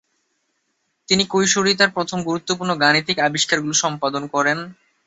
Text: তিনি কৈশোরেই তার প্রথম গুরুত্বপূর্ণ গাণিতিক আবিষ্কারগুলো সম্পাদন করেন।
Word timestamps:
তিনি 1.09 1.23
কৈশোরেই 1.27 1.79
তার 1.79 1.91
প্রথম 1.91 2.19
গুরুত্বপূর্ণ 2.23 2.71
গাণিতিক 2.83 3.17
আবিষ্কারগুলো 3.27 3.75
সম্পাদন 3.83 4.23
করেন। 4.35 4.57